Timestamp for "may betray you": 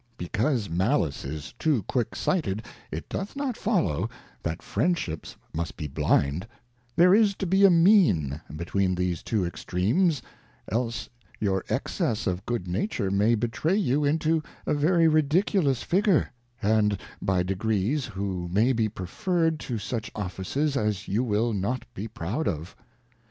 13.11-14.03